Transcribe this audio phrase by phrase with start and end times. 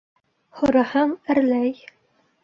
[0.61, 1.75] Һораһаң, әрләй.